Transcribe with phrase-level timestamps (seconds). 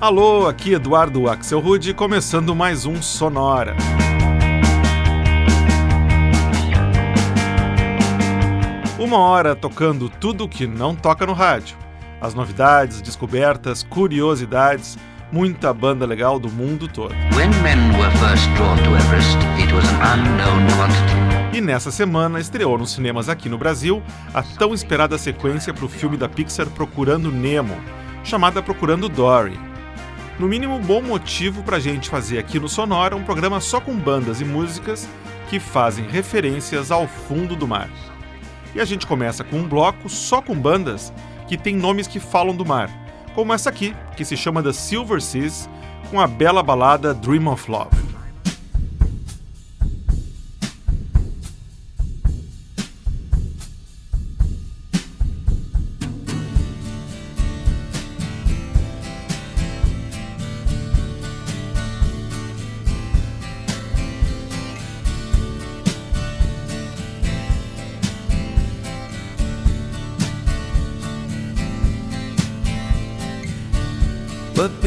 [0.00, 3.74] Alô, aqui Eduardo Axel Rude, começando mais um Sonora.
[8.96, 11.76] Uma hora tocando tudo que não toca no rádio.
[12.20, 14.96] As novidades, descobertas, curiosidades,
[15.32, 17.12] muita banda legal do mundo todo.
[21.52, 24.00] E nessa semana estreou nos cinemas aqui no Brasil
[24.32, 27.76] a tão esperada sequência para o filme da Pixar Procurando Nemo,
[28.22, 29.67] chamada Procurando Dory
[30.38, 33.96] no mínimo bom motivo para a gente fazer aqui no Sonora um programa só com
[33.96, 35.08] bandas e músicas
[35.48, 37.90] que fazem referências ao fundo do mar.
[38.74, 41.12] E a gente começa com um bloco só com bandas
[41.48, 42.88] que tem nomes que falam do mar,
[43.34, 45.68] como essa aqui, que se chama The Silver Seas,
[46.10, 48.17] com a bela balada Dream of Love.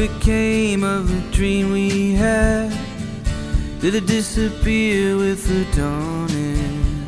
[0.08, 2.70] Became of the dream we had?
[3.80, 7.06] Did it disappear with the dawning?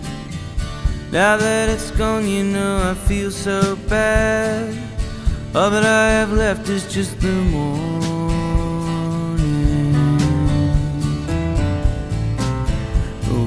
[1.10, 4.78] Now that it's gone, you know I feel so bad.
[5.56, 7.84] All that I have left is just the morning.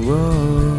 [0.06, 0.77] Whoa.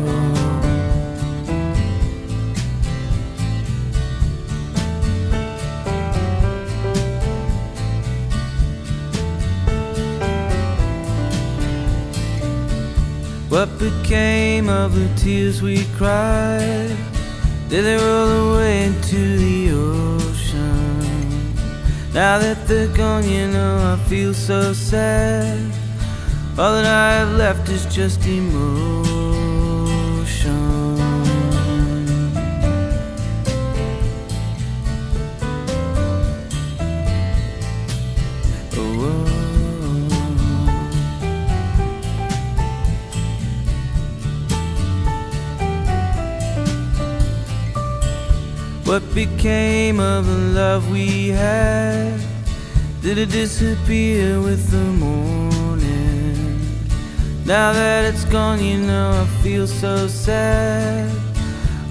[13.80, 16.96] Became of the tears we cried?
[17.70, 21.00] Did they roll away into the ocean?
[22.14, 25.60] Now that they're gone, you know I feel so sad.
[26.58, 29.09] All that I have left is just emotion.
[48.90, 52.20] What became of the love we had?
[53.04, 56.60] Did it disappear with the morning?
[57.46, 61.08] Now that it's gone, you know I feel so sad.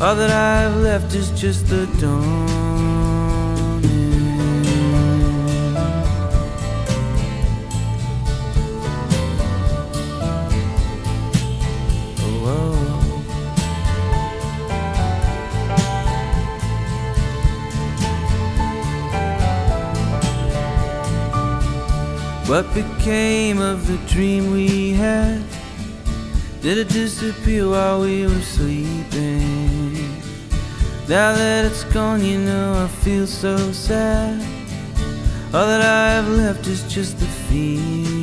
[0.00, 2.47] All that I have left is just the dawn.
[22.58, 25.44] What became of the dream we had?
[26.60, 29.94] Did it disappear while we were sleeping?
[31.06, 34.42] Now that it's gone, you know I feel so sad.
[35.54, 38.17] All that I have left is just the feeling.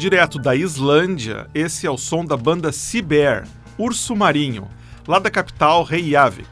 [0.00, 4.66] Direto da Islândia, esse é o som da banda Sea Bear, Urso Marinho,
[5.06, 6.48] lá da capital Reykjavik.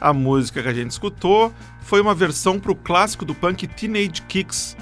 [0.00, 1.52] A música que a gente escutou
[1.82, 4.74] foi uma versão para o clássico do punk Teenage Kicks,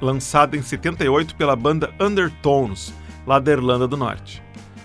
[0.00, 2.94] lançada em 78 pela banda Undertones,
[3.26, 4.42] lá da Irlanda do Norte.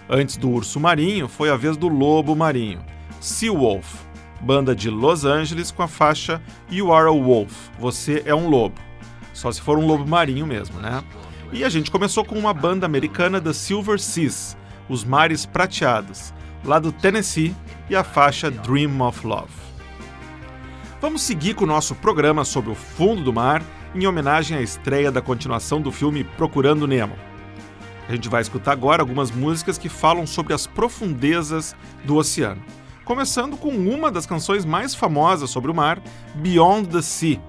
[0.10, 2.84] Antes do Urso Marinho, foi a vez do Lobo Marinho,
[3.22, 4.02] Sea Wolf,
[4.42, 8.82] banda de Los Angeles com a faixa You Are a Wolf, Você é um Lobo.
[9.34, 11.04] Só se for um lobo marinho mesmo, né?
[11.52, 14.58] E a gente começou com uma banda americana da Silver Seas,
[14.90, 16.34] Os Mares Prateados,
[16.64, 17.56] lá do Tennessee,
[17.90, 19.52] e a faixa Dream of Love.
[21.00, 23.62] Vamos seguir com o nosso programa sobre o fundo do mar,
[23.94, 27.16] em homenagem à estreia da continuação do filme Procurando Nemo.
[28.10, 32.62] A gente vai escutar agora algumas músicas que falam sobre as profundezas do oceano.
[33.04, 36.02] Começando com uma das canções mais famosas sobre o mar,
[36.36, 37.40] Beyond the Sea,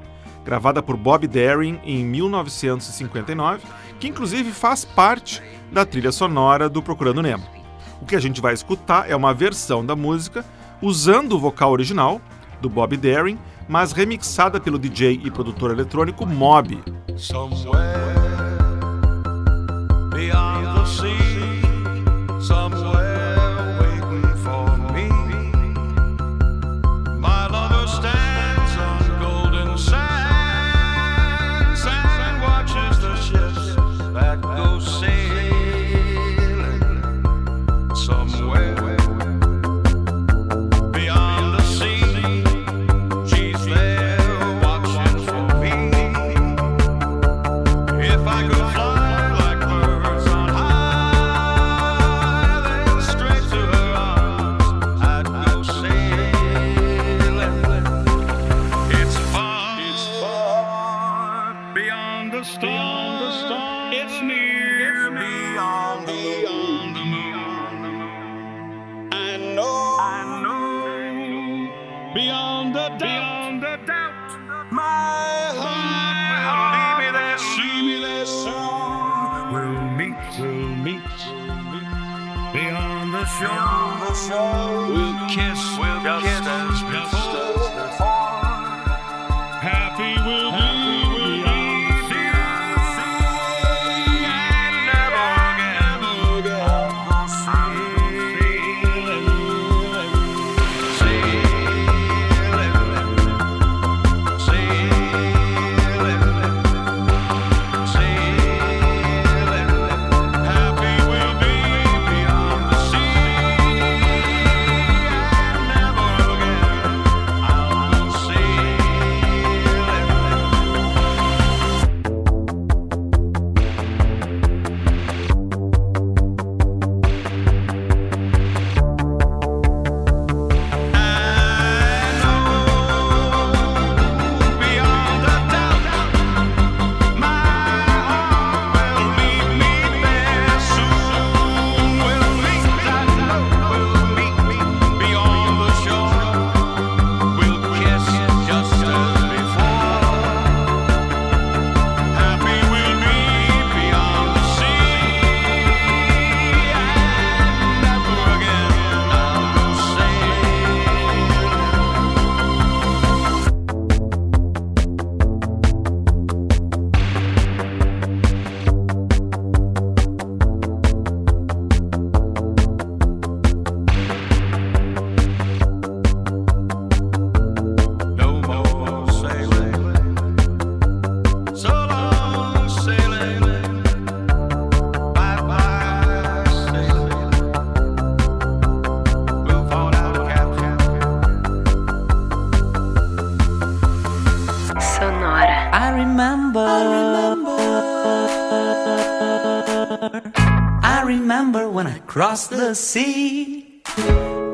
[0.44, 3.62] gravada por Bob Darin em 1959
[3.98, 7.44] que inclusive faz parte da trilha sonora do Procurando Nemo.
[8.00, 10.44] O que a gente vai escutar é uma versão da música
[10.80, 12.20] usando o vocal original
[12.60, 13.38] do Bob Darin,
[13.68, 16.78] mas remixada pelo DJ e produtor eletrônico Mob.
[20.86, 21.25] across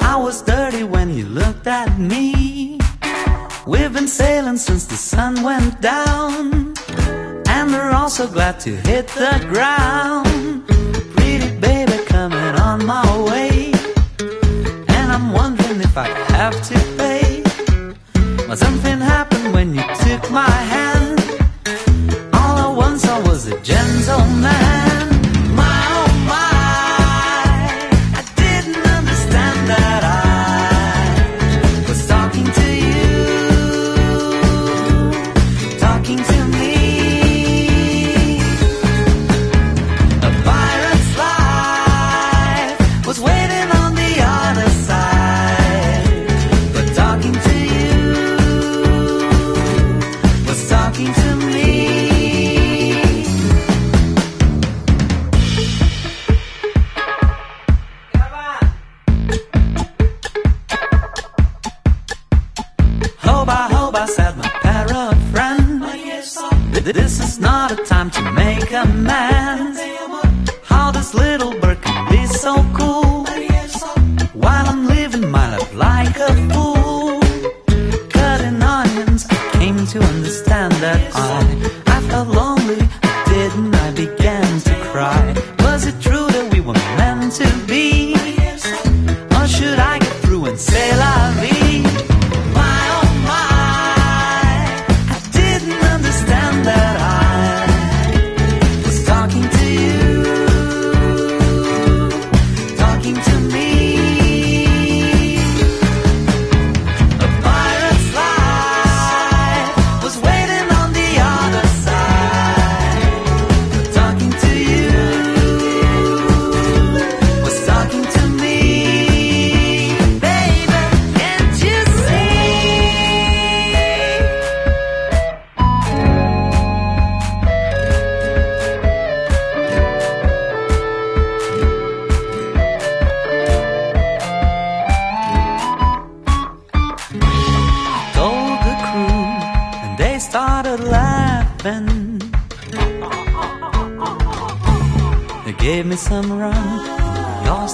[0.02, 2.78] I was dirty when you looked at me.
[3.66, 6.74] We've been sailing since the sun went down.
[7.48, 10.31] And we're all so glad to hit the ground.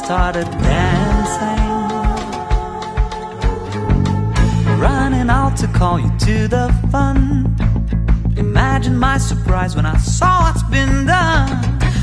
[0.05, 1.65] started dancing.
[4.79, 7.57] Running out to call you to the fun.
[8.37, 11.49] Imagine my surprise when I saw what's been done.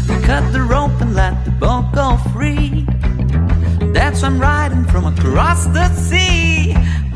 [0.10, 2.86] We cut the rope and let the boat go free.
[3.94, 6.74] That's why I'm riding from across the sea.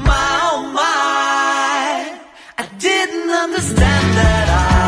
[0.09, 2.19] My oh my,
[2.57, 4.78] I didn't understand that I.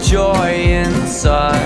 [0.00, 1.57] joy inside.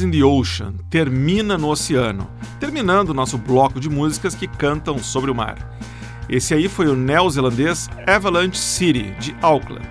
[0.00, 5.30] Ends in the Ocean termina no oceano, terminando nosso bloco de músicas que cantam sobre
[5.30, 5.56] o mar.
[6.28, 9.86] Esse aí foi o neozelandês Avalanche City, de Auckland.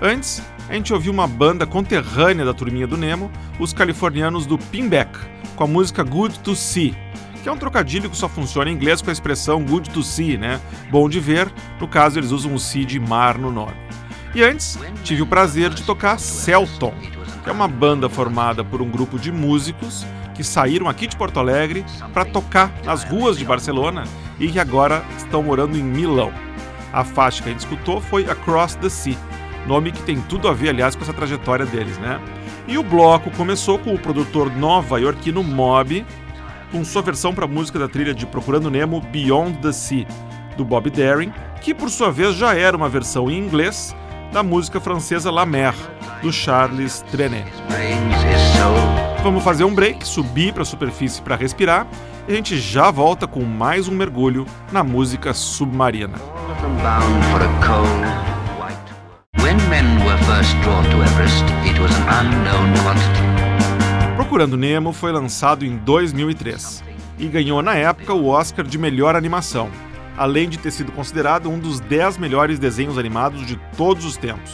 [0.00, 5.18] Antes, a gente ouviu uma banda conterrânea da turminha do Nemo, os californianos do Pinback,
[5.56, 6.96] com a música Good to See,
[7.42, 10.36] que é um trocadilho que só funciona em inglês com a expressão good to see,
[10.36, 10.60] né?
[10.90, 13.76] Bom de ver, no caso eles usam o see de mar no nome.
[14.34, 16.94] E antes, tive o prazer de tocar Celton,
[17.42, 21.38] que é uma banda formada por um grupo de músicos que saíram aqui de Porto
[21.38, 24.04] Alegre para tocar nas ruas de Barcelona
[24.38, 26.32] e que agora estão morando em Milão.
[26.92, 29.16] A faixa que a gente escutou foi Across the Sea,
[29.66, 32.20] nome que tem tudo a ver, aliás, com essa trajetória deles, né?
[32.66, 36.06] E o bloco começou com o produtor nova-iorquino Mob,
[36.72, 40.06] com sua versão para a música da trilha de Procurando Nemo Beyond the Sea,
[40.56, 43.94] do Bob Darin, que por sua vez já era uma versão em inglês
[44.32, 45.74] da música francesa La Mer,
[46.22, 47.50] do Charles Trenet.
[49.22, 51.86] Vamos fazer um break, subir para a superfície para respirar
[52.28, 56.18] e a gente já volta com mais um mergulho na música submarina.
[64.16, 66.84] Procurando Nemo foi lançado em 2003
[67.18, 69.70] e ganhou na época o Oscar de melhor animação
[70.20, 74.52] além de ter sido considerado um dos 10 melhores desenhos animados de todos os tempos.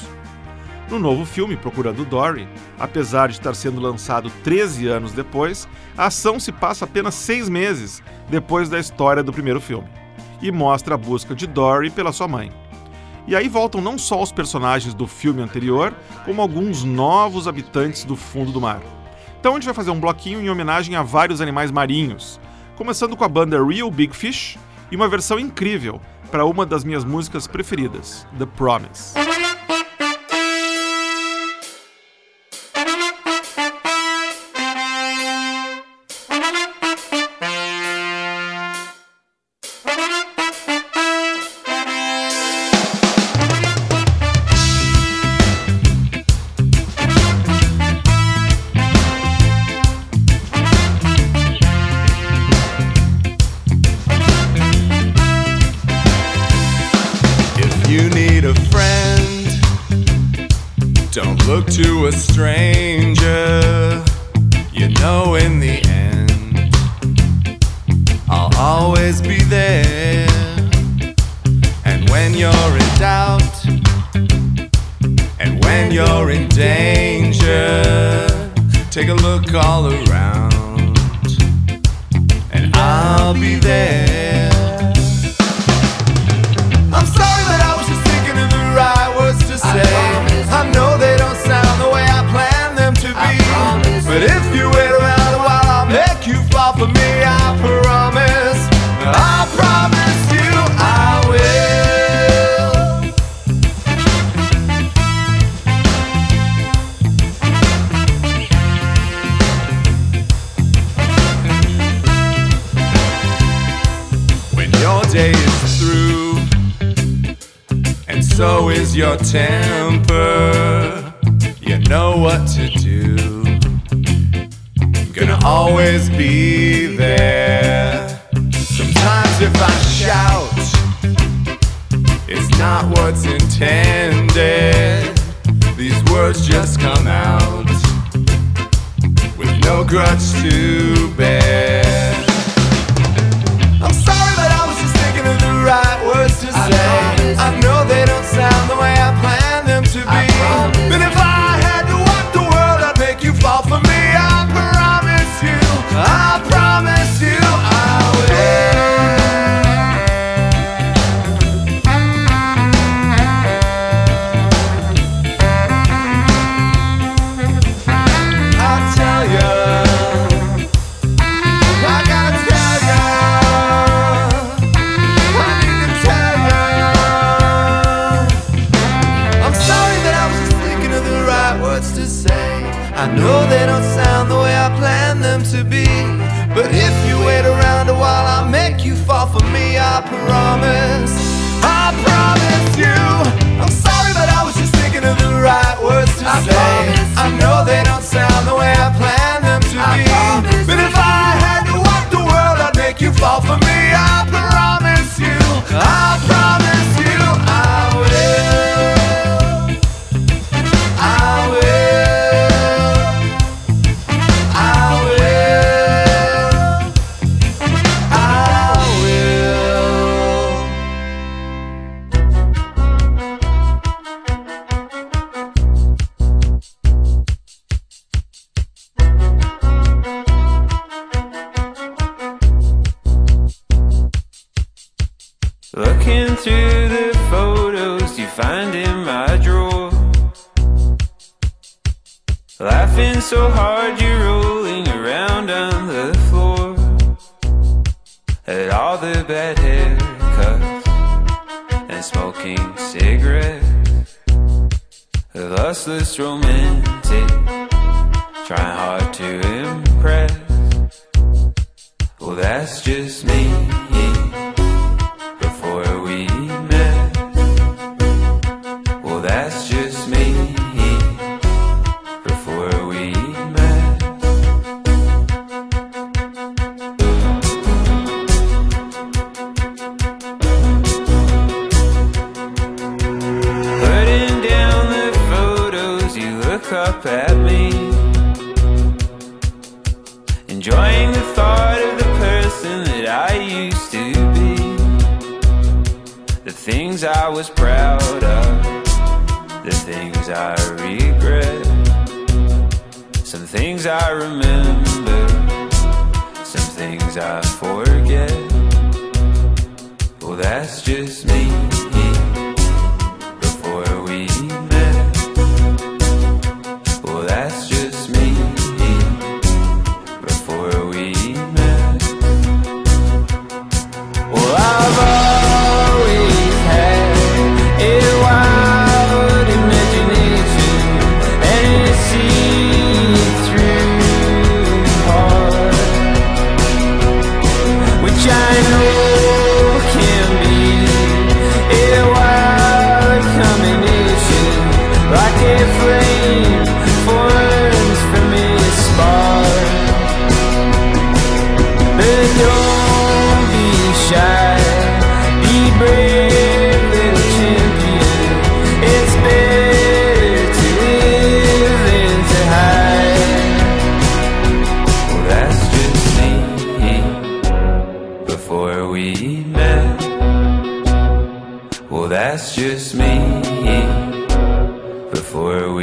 [0.89, 2.49] No novo filme Procurando Dory,
[2.79, 5.67] apesar de estar sendo lançado 13 anos depois,
[5.99, 9.89] a ação se passa apenas seis meses depois da história do primeiro filme
[10.41, 12.53] e mostra a busca de Dory pela sua mãe.
[13.27, 15.93] E aí voltam não só os personagens do filme anterior,
[16.25, 18.83] como alguns novos habitantes do fundo do mar.
[19.41, 22.39] Então a gente vai fazer um bloquinho em homenagem a vários animais marinhos,
[22.77, 24.57] começando com a banda Real Big Fish,
[24.91, 29.15] e uma versão incrível para uma das minhas músicas preferidas, The Promise.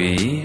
[0.04, 0.44] quý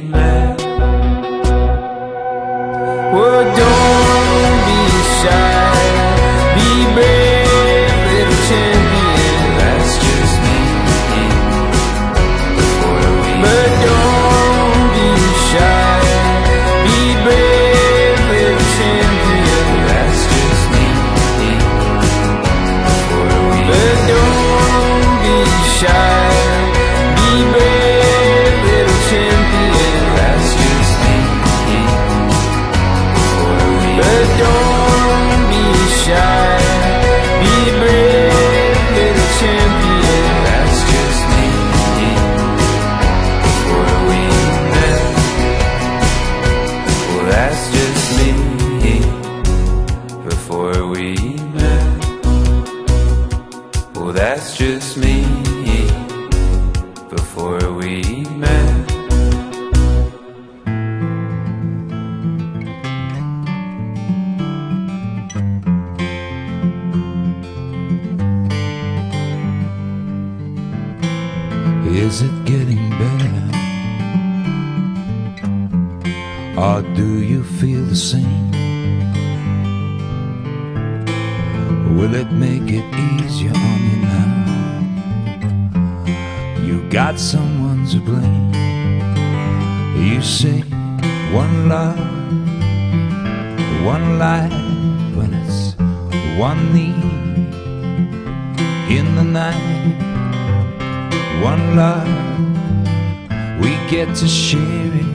[103.61, 105.06] We get to share it.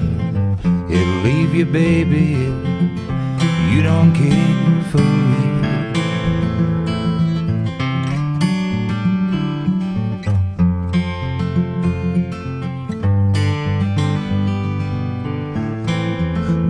[0.92, 2.52] It'll leave you, baby,
[3.72, 5.54] you don't care for it.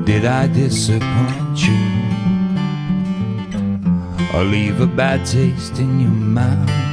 [0.06, 2.04] Did I disappoint you?
[4.34, 6.93] Or leave a bad taste in your mouth?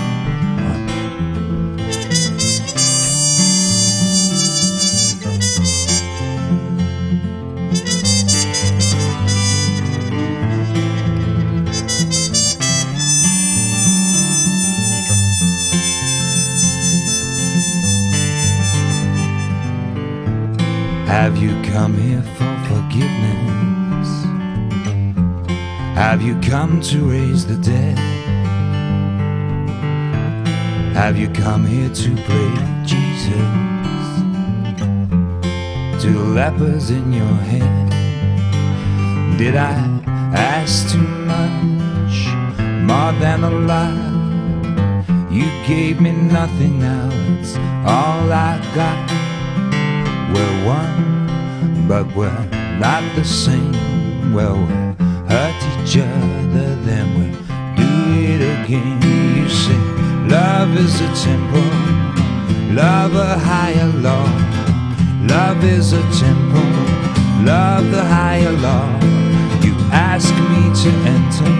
[21.71, 24.09] Come here for forgiveness?
[25.95, 27.97] Have you come to raise the dead?
[30.93, 32.51] Have you come here to pray
[32.83, 33.31] Jesus
[36.03, 37.89] to lepers in your head?
[39.37, 39.73] Did I
[40.33, 42.15] ask too much,
[42.89, 44.11] more than a lot?
[45.31, 47.09] You gave me nothing now,
[47.39, 47.55] it's
[47.85, 49.09] all I got.
[50.33, 51.10] We're one,
[51.87, 52.45] but we're
[52.79, 54.33] not the same.
[54.33, 54.73] Well, we
[55.29, 57.25] hurt each other, then we
[57.75, 57.89] do
[58.33, 59.01] it again.
[59.37, 59.77] You say
[60.27, 61.69] love is a temple,
[62.73, 64.27] love a higher law.
[65.23, 66.71] Love is a temple,
[67.45, 68.89] love the higher law.
[69.61, 71.53] You ask me to enter,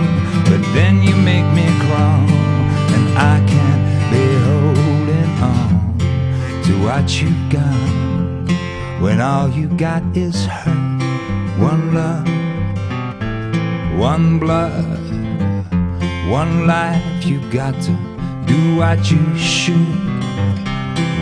[0.49, 2.25] but then you make me crawl,
[2.95, 5.97] and I can't be holding on
[6.63, 8.00] to what you've got
[9.01, 10.77] when all you got is hurt.
[11.57, 12.27] One love,
[13.99, 14.99] one blood,
[16.29, 17.25] one life.
[17.25, 17.91] You got to
[18.45, 19.75] do what you should.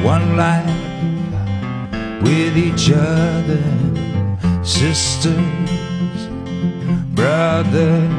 [0.04, 0.66] One life
[2.22, 3.64] with each other,
[4.64, 5.38] sisters,
[7.16, 8.10] brothers.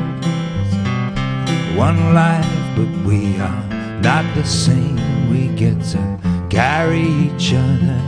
[1.76, 2.46] One life,
[2.76, 3.64] but we are
[4.02, 4.98] not the same.
[5.30, 6.18] We get to
[6.50, 8.00] carry each other,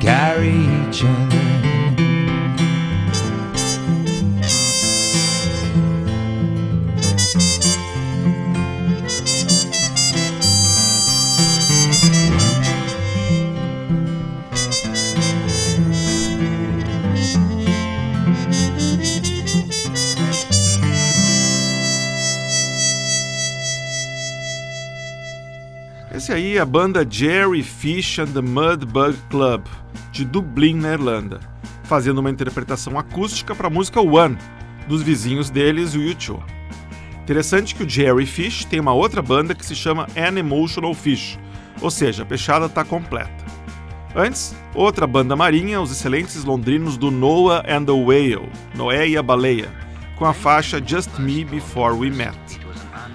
[0.00, 0.50] carry
[0.88, 1.38] each other.
[26.28, 29.62] Esse aí é a banda Jerry Fish and the Mudbug Club,
[30.18, 31.38] de Dublin, na Irlanda,
[31.84, 34.36] fazendo uma interpretação acústica para a música One,
[34.88, 36.42] dos vizinhos deles, o U2.
[37.22, 41.38] Interessante que o Jerry Fish tem uma outra banda que se chama An Emotional Fish,
[41.80, 43.46] ou seja, a peixada está completa.
[44.16, 49.22] Antes, outra banda marinha, os excelentes londrinos do Noah and the Whale, Noé e a
[49.22, 49.68] Baleia,
[50.16, 52.36] com a faixa Just Me Before We Met.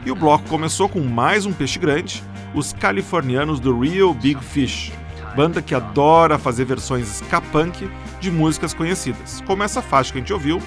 [0.05, 2.23] E o bloco começou com mais um peixe grande,
[2.53, 4.93] os californianos do Real Big Fish,
[5.35, 10.21] banda que adora fazer versões ska punk de músicas conhecidas, como essa faixa que a
[10.21, 10.61] gente ouviu,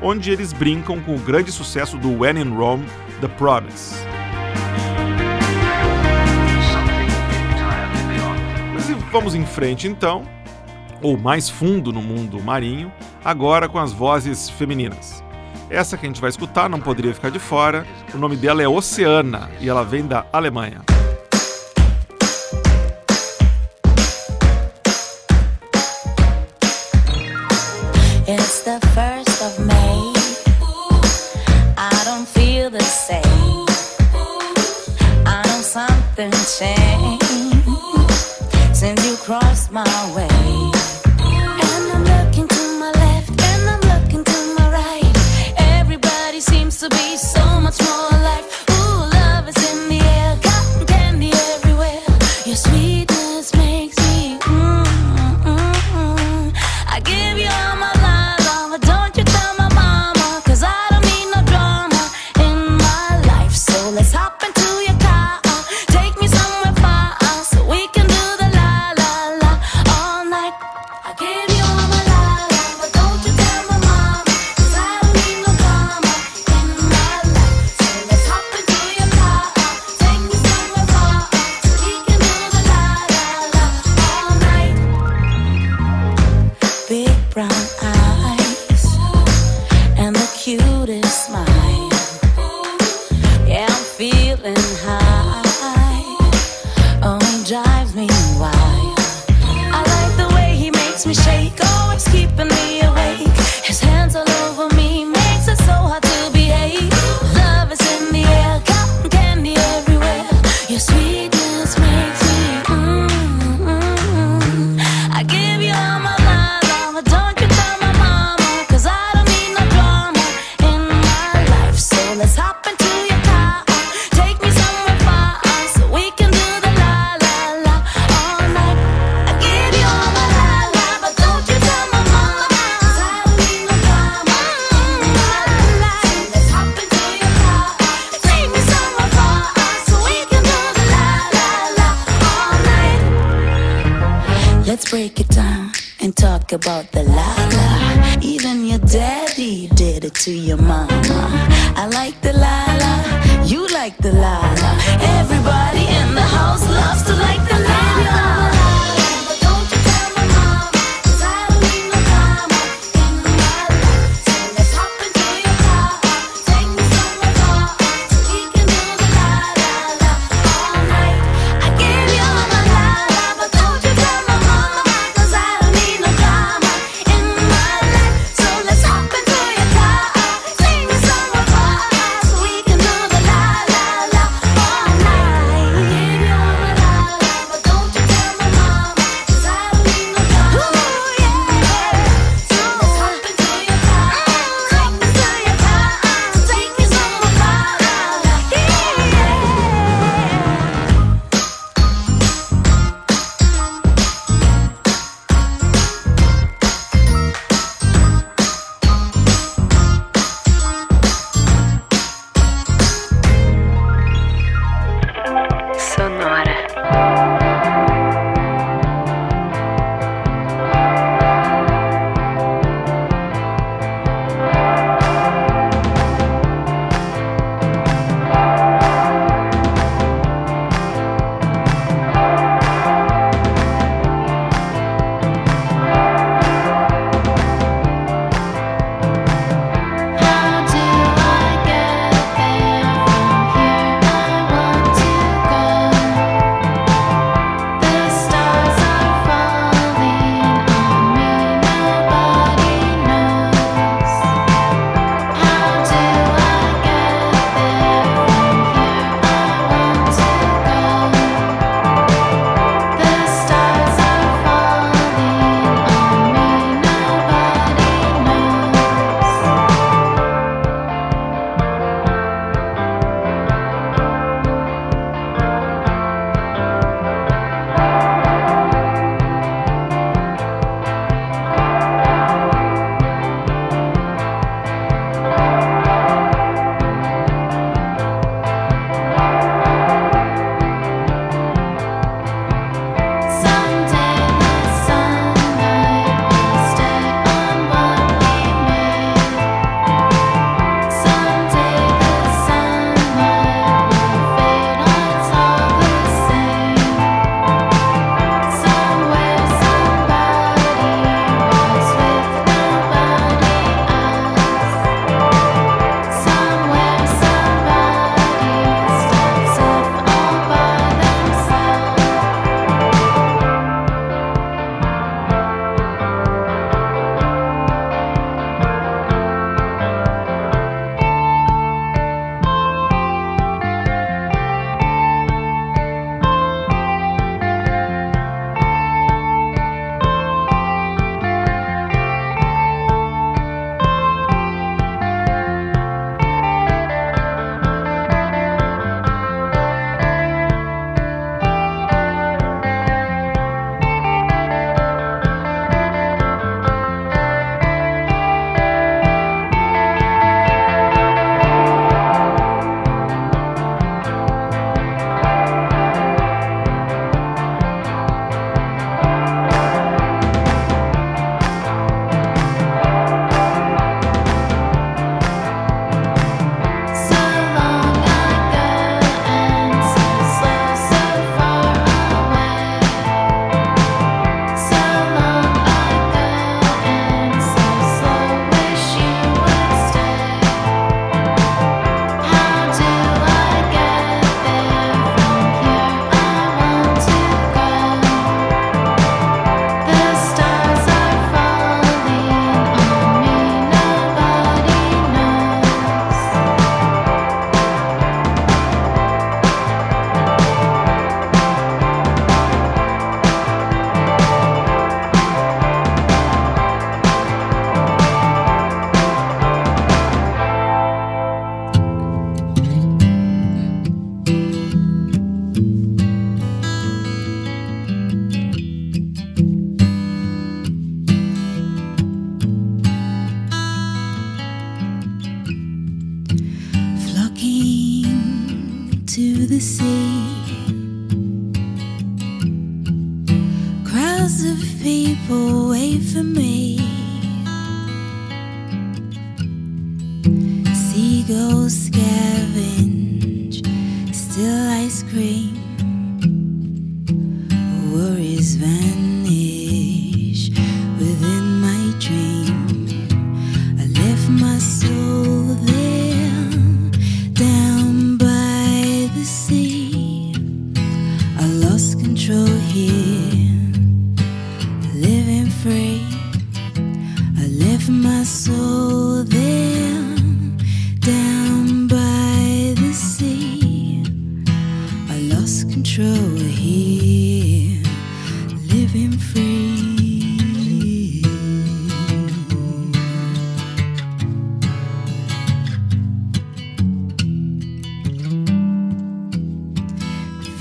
[0.00, 2.84] onde eles brincam com o grande sucesso do When in Rome,
[3.20, 3.94] The Promise.
[8.74, 10.22] Mas e vamos em frente então,
[11.00, 12.92] ou mais fundo no mundo marinho,
[13.24, 15.22] agora com as vozes femininas.
[15.68, 17.86] Essa que a gente vai escutar não poderia ficar de fora.
[18.12, 20.91] O nome dela é Oceana e ela vem da Alemanha.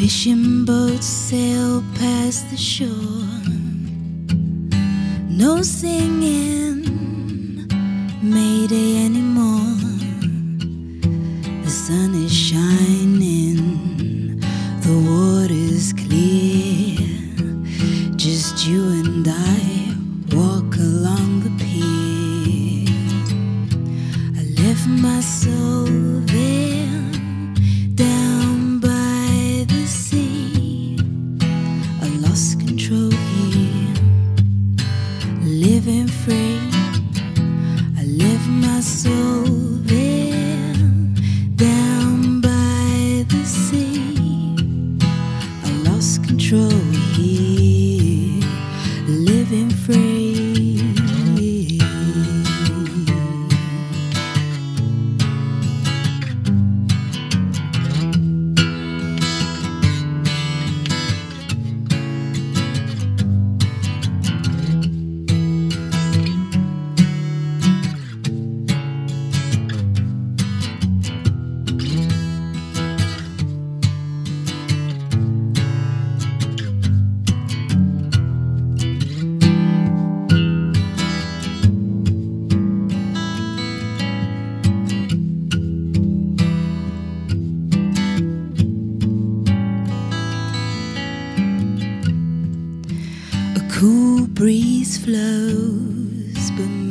[0.02, 2.90] Fishing boats sail past the shore.
[5.30, 6.71] No singing.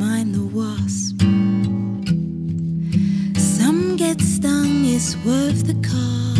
[0.01, 1.21] mind the wasp.
[3.37, 6.30] Some get stung, it's worth the cost.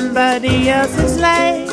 [0.00, 1.70] somebody else's life.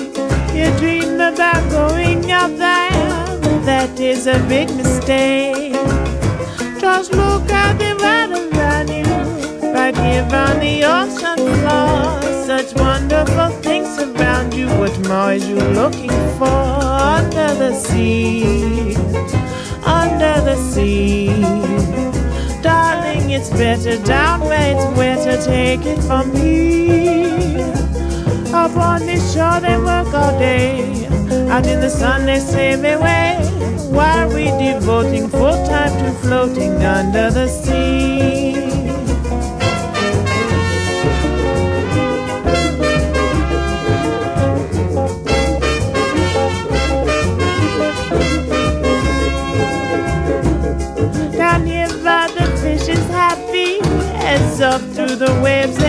[0.53, 5.71] You dream about going up there, but that is a big mistake.
[6.81, 9.07] Just look at the world around you,
[9.71, 12.21] right here on the ocean floor.
[12.49, 14.67] Such wonderful things around you.
[14.81, 16.59] What more is you looking for
[17.17, 18.95] under the sea?
[20.01, 21.43] Under the sea.
[22.61, 25.37] Darling, it's better down where it's wetter.
[25.45, 27.76] Take it from me.
[28.67, 31.05] Up on the shore, they work all day.
[31.49, 33.37] Out in the sun, they save away.
[33.89, 38.55] While we devoting full time to floating under the sea.
[51.37, 53.79] Down here by the fish is happy
[54.25, 55.81] as up through the waves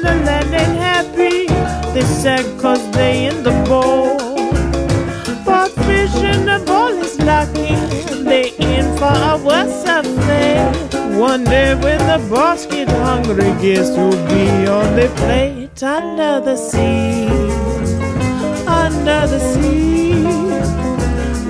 [0.00, 1.46] fish the land ain't happy.
[1.92, 4.18] They sad cause they in the bowl.
[5.44, 7.74] But fish in the bowl is lucky.
[8.24, 10.72] They in for a worse affair.
[11.18, 16.56] One day when the boss get hungry, guess who'll be on the plate under the
[16.56, 17.26] sea?
[18.66, 20.22] Under the sea.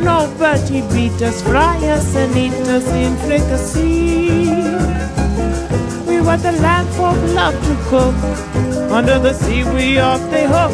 [0.02, 4.59] Nobody beat us, fry us, and eat us in fricassee.
[6.30, 8.14] What the land folk love to cook.
[8.92, 10.70] Under the sea, we off the hook.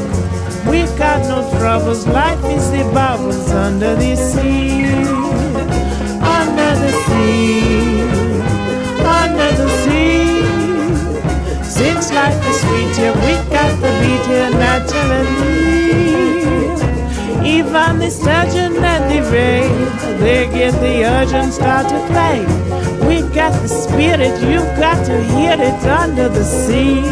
[0.71, 4.85] We got no troubles, life is the bubbles under the sea.
[6.39, 8.03] Under the sea.
[9.01, 10.45] Under the sea.
[11.65, 16.06] Since life is sweet here, we got the beat here naturally.
[17.47, 19.69] Even the sturgeon and the ray,
[20.19, 22.41] they get the urgent start to play.
[23.07, 27.07] We got the spirit, you've got to hear it under the sea.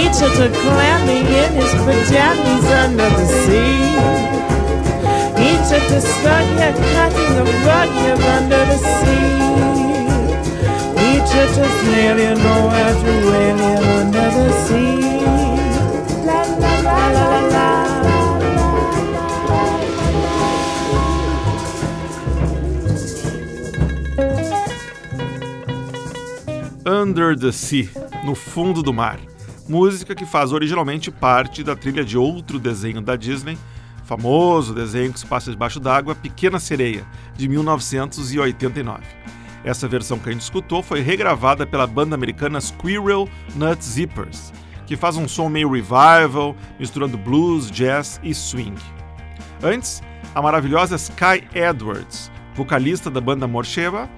[0.00, 4.26] Each of the clammy in his pajamas under the sea.
[5.48, 9.46] Each of the stud here cutting a rug here under the sea.
[11.10, 12.62] Each of the snail you know
[13.00, 14.98] to whale here under the sea.
[16.26, 17.65] La la la la la.
[26.96, 27.90] Under the Sea,
[28.24, 29.18] no fundo do mar.
[29.68, 33.58] Música que faz originalmente parte da trilha de outro desenho da Disney,
[34.04, 39.02] famoso desenho que se passa debaixo d'água, Pequena Sereia, de 1989.
[39.62, 44.50] Essa versão que a gente escutou foi regravada pela banda americana Squirrel Nut Zippers,
[44.86, 48.80] que faz um som meio revival, misturando blues, jazz e swing.
[49.62, 50.02] Antes,
[50.34, 54.08] a maravilhosa Sky Edwards, vocalista da banda Morcheva,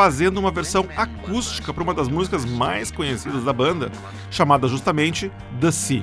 [0.00, 3.92] fazendo uma versão acústica para uma das músicas mais conhecidas da banda,
[4.30, 5.30] chamada justamente
[5.60, 6.02] The Sea.